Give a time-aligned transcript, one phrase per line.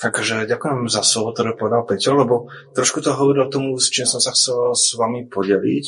[0.00, 4.16] Takže ďakujem za slovo, ktoré povedal Peťo, lebo trošku to hovoril tomu, s čím som
[4.16, 5.86] sa chcel s vami podeliť.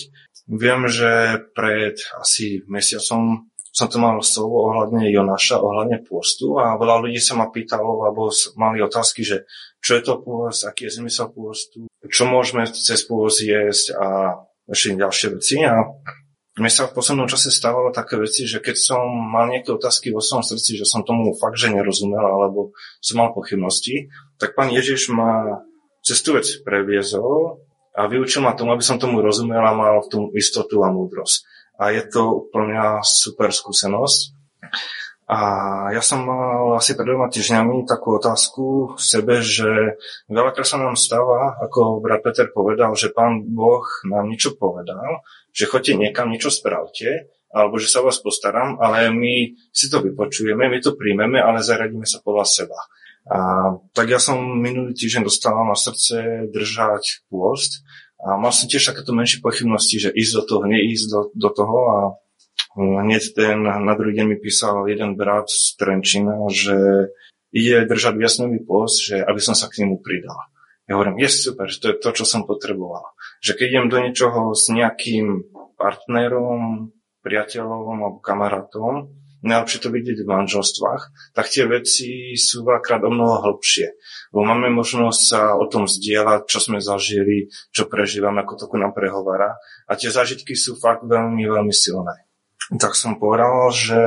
[0.53, 7.09] Viem, že pred asi mesiacom som tu mal slovo ohľadne Jonáša, ohľadne pôstu a veľa
[7.09, 8.29] ľudí sa ma pýtalo, alebo
[8.61, 9.49] mali otázky, že
[9.81, 14.07] čo je to pôst, aký je zmysel pôstu, čo môžeme cez pôst jesť a
[14.69, 15.57] ešte ďalšie veci.
[15.65, 15.89] A
[16.53, 20.21] mne sa v poslednom čase stávalo také veci, že keď som mal niekto otázky vo
[20.21, 25.09] svojom srdci, že som tomu fakt, že nerozumel, alebo som mal pochybnosti, tak pán Ježiš
[25.09, 25.65] ma
[26.05, 27.65] cez tú vec previezol
[27.97, 31.49] a vyučil ma tomu, aby som tomu rozumel a mal v tom istotu a múdrosť.
[31.81, 34.37] A je to úplne super skúsenosť.
[35.33, 35.39] A
[35.97, 39.97] ja som mal asi pred dvoma týždňami takú otázku v sebe, že
[40.29, 45.25] veľakrát sa nám stáva, ako brat Peter povedal, že pán Boh nám niečo povedal,
[45.57, 50.69] že chodte niekam, niečo spravte, alebo že sa vás postaram, ale my si to vypočujeme,
[50.69, 52.81] my to príjmeme, ale zaradíme sa podľa seba.
[53.33, 57.81] A, tak ja som minulý týždeň dostal na srdce držať pôst
[58.21, 61.79] a mal som tiež takéto menšie pochybnosti, že ísť do toho, neísť do, do toho
[61.89, 61.99] a
[62.73, 67.13] Hneď ten, na druhý deň mi písal jeden brat z Trenčina, že
[67.53, 70.41] ide držať viacnový post, že aby som sa k nemu pridal.
[70.89, 73.13] Ja hovorím, je super, to je to, čo som potreboval.
[73.45, 79.13] Že keď idem do niečoho s nejakým partnerom, priateľom alebo kamarátom,
[79.45, 83.95] najlepšie to vidieť v manželstvách, tak tie veci sú veľakrát o mnoho hlbšie.
[84.33, 88.81] Lebo máme možnosť sa o tom zdieľať, čo sme zažili, čo prežívame, ako to ku
[88.81, 89.61] nám prehovára.
[89.87, 92.32] A tie zážitky sú fakt veľmi, veľmi silné
[92.79, 93.99] tak som povedal, že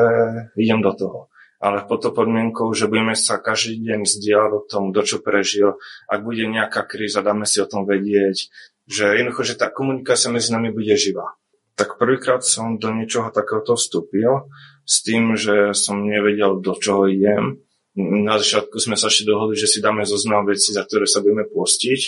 [0.56, 1.20] idem do toho.
[1.60, 5.80] Ale pod to podmienkou, že budeme sa každý deň zdieľať o tom, do čo prežil.
[6.06, 8.52] Ak bude nejaká kríza, dáme si o tom vedieť.
[8.86, 11.34] Že jednoducho, že tá komunikácia medzi nami bude živá.
[11.76, 14.48] Tak prvýkrát som do niečoho takéhoto vstúpil
[14.86, 17.66] s tým, že som nevedel, do čoho idem.
[17.96, 21.48] Na začiatku sme sa ešte dohodli, že si dáme zoznam veci, za ktoré sa budeme
[21.48, 22.00] postiť.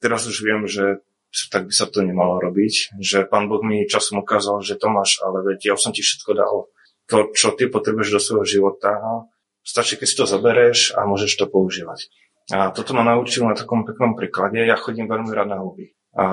[0.00, 1.02] Teraz už viem, že
[1.50, 2.96] tak by sa to nemalo robiť.
[3.00, 6.30] Že pán Boh mi časom ukázal, že to máš, ale veď ja som ti všetko
[6.36, 6.68] dal.
[7.10, 9.00] To, čo ty potrebuješ do svojho života,
[9.64, 12.08] stačí, keď si to zabereš a môžeš to používať.
[12.50, 14.58] A toto ma naučil na takom peknom príklade.
[14.60, 15.94] Ja chodím veľmi rád na huby.
[16.12, 16.26] A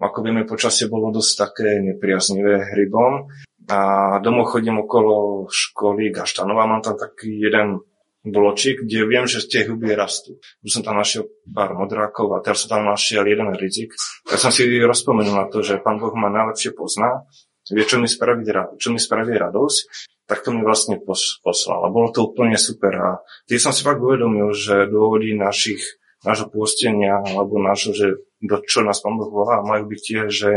[0.00, 3.28] ako vieme, počasie bolo dosť také nepriaznivé hrybom.
[3.70, 3.78] A
[4.24, 6.66] domov chodím okolo školy Gaštanova.
[6.66, 7.84] Mám tam taký jeden
[8.24, 10.36] bločík, kde viem, že tie huby rastú.
[10.60, 13.96] Už som tam našiel pár modrákov a teraz som tam našiel jeden rizik.
[14.28, 17.24] Tak som si rozpomenul na to, že pán Boh ma najlepšie pozná,
[17.70, 18.42] vie, čo mi spraví,
[18.76, 19.78] čo mi spraví radosť,
[20.26, 20.98] tak to mi vlastne
[21.42, 21.86] poslal.
[21.86, 22.92] A bolo to úplne super.
[22.94, 23.08] A
[23.46, 25.80] tým som si fakt uvedomil, že dôvody našich,
[26.22, 30.50] nášho pôstenia alebo nášho, že do čo nás Pán Boh volá, majú byť tie, že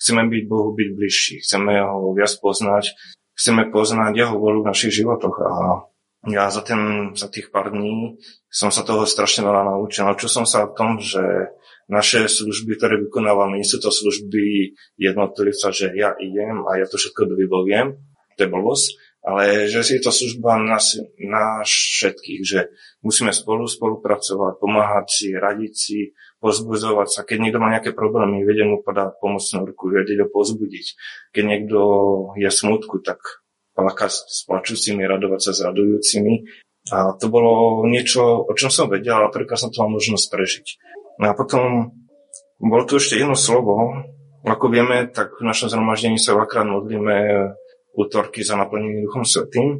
[0.00, 2.92] chceme byť Bohu byť bližší, chceme ho viac poznať,
[3.36, 5.36] chceme poznať jeho volu v našich životoch.
[5.38, 5.52] A
[6.30, 10.06] ja za, ten, za tých pár dní som sa toho strašne veľa naučil.
[10.06, 11.50] Naučil som sa o tom, že
[11.90, 16.94] naše služby, ktoré vykonávame, nie sú to služby jednotlivca, že ja idem a ja to
[16.94, 17.98] všetko vyvoliem,
[18.38, 18.86] to je blbosť,
[19.22, 22.70] ale že je to služba nás, nás všetkých, že
[23.02, 25.98] musíme spolu spolupracovať, pomáhať si, radiť si,
[26.42, 27.20] pozbudzovať sa.
[27.22, 30.86] Keď niekto má nejaké problémy, vedieť mu podať pomocnú ruku, vedieť ho pozbudiť.
[31.30, 31.78] Keď niekto
[32.34, 33.41] je smutku, tak
[33.72, 36.32] plakať s plačúcimi, radovať sa s radujúcimi.
[36.90, 40.66] A to bolo niečo, o čom som vedel, ale prvýkrát som to mal možnosť prežiť.
[41.22, 41.94] No a potom
[42.58, 44.02] bolo tu ešte jedno slovo.
[44.42, 47.16] Ako vieme, tak v našom zhromaždení sa veľakrát modlíme
[47.94, 49.78] útorky za naplnenie Duchom Svetým.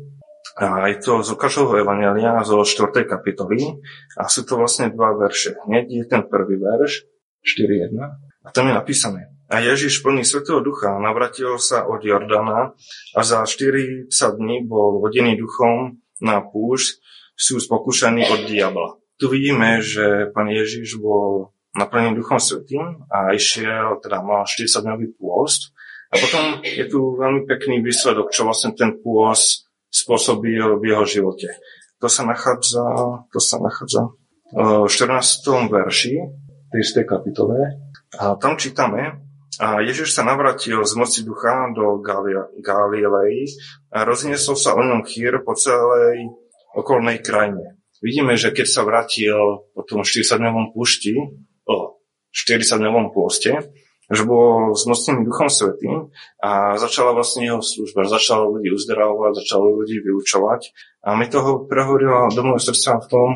[0.58, 3.06] A je to z Lukášovho Evangelia zo 4.
[3.06, 3.78] kapitoly
[4.18, 5.54] a sú to vlastne dva verše.
[5.64, 7.06] Hneď je ten prvý verš,
[7.46, 7.94] 4.1
[8.42, 12.72] a tam je napísané a Ježiš plný Svetého Ducha navratil sa od Jordana
[13.12, 17.04] a za 40 dní bol vodený duchom na púšť,
[17.36, 18.96] sú spokúšaní od diabla.
[19.20, 25.72] Tu vidíme, že pán Ježiš bol naplnený Duchom Svetým a išiel, teda mal 40-dňový pôst.
[26.12, 31.48] A potom je tu veľmi pekný výsledok, čo vlastne ten pôst spôsobil v jeho živote.
[32.04, 32.84] To sa nachádza,
[33.32, 34.12] to sa nachádza
[34.52, 35.72] v 14.
[35.72, 36.14] verši
[36.72, 37.08] 30.
[37.08, 37.80] kapitole.
[38.20, 43.44] A tam čítame, Ježiš sa navratil z moci ducha do Galilei
[43.92, 46.32] a rozniesol sa o ňom chýr po celej
[46.72, 47.76] okolnej krajine.
[48.00, 51.14] Vidíme, že keď sa vrátil po tom 40-dňovom púšti,
[51.68, 52.00] o
[52.32, 53.60] 40-dňovom pôste,
[54.12, 56.10] že bol s mocným duchom svetým
[56.40, 58.08] a začala vlastne jeho služba.
[58.08, 60.74] Začala ľudí uzdravovať, začala ľudí vyučovať.
[61.06, 63.28] A mi toho prehovorilo do môjho srdca v tom,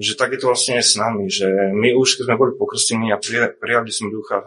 [0.00, 3.20] že tak je to vlastne s nami, že my už, keď sme boli pokrstení a
[3.20, 4.42] prijali sme ducha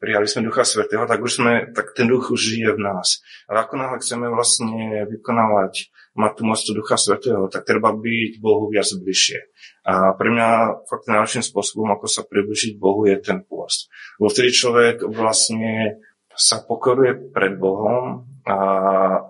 [0.00, 3.20] prijali sme Ducha Svetého, tak už sme, tak ten duch už žije v nás.
[3.44, 8.72] Ale ako náhle chceme vlastne vykonávať mať tú moc Ducha Svetého, tak treba byť Bohu
[8.72, 9.38] viac bližšie.
[9.84, 10.48] A pre mňa
[10.88, 13.92] fakt najlepším spôsobom, ako sa približiť Bohu, je ten pôst.
[14.18, 16.00] Lebo vtedy človek vlastne
[16.32, 18.56] sa pokoruje pred Bohom a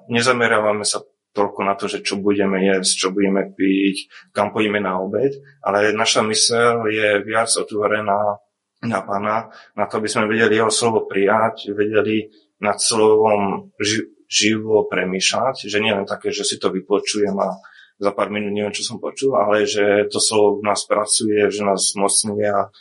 [0.07, 4.99] nezamerávame sa toľko na to, že čo budeme jesť, čo budeme piť, kam pôjdeme na
[4.99, 8.43] obed, ale naša mysel je viac otvorená
[8.81, 14.89] na Pána, na to, aby sme vedeli jeho slovo prijať, vedeli nad slovom ži- živo
[14.89, 17.61] premýšľať, že nie len také, že si to vypočujem a
[18.01, 21.61] za pár minút neviem, čo som počul, ale že to slovo v nás pracuje, že
[21.61, 22.73] nás mocňuje a,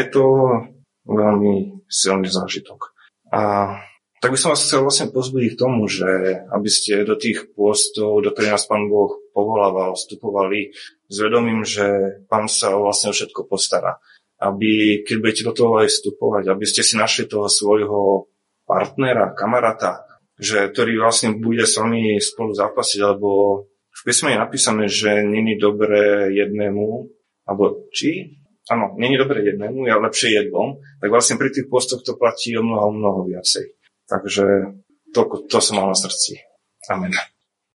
[0.00, 0.24] je to
[1.04, 2.96] veľmi silný zážitok.
[3.28, 3.40] A
[4.22, 6.06] tak by som vás chcel vlastne pozbudiť k tomu, že
[6.54, 10.72] aby ste do tých pôstov, do ktorých nás Pán Boh povolával, vstupovali
[11.10, 13.98] s vedomím, že Pán sa vlastne všetko postará.
[14.42, 18.26] Aby, keď budete do toho aj vstupovať, aby ste si našli toho svojho
[18.66, 20.02] partnera, kamaráta,
[20.34, 23.30] že, ktorý vlastne bude s vami spolu zápasiť, lebo
[23.70, 27.06] v písme je napísané, že není dobré jednému,
[27.46, 28.42] alebo či?
[28.66, 32.66] Áno, není dobré jednému, je lepšie jednom, tak vlastne pri tých postoch to platí o
[32.66, 33.78] mnoho, mnoho viacej.
[34.10, 34.44] Takže
[35.14, 36.40] to, to som mal na srdci.
[36.90, 37.14] Amen.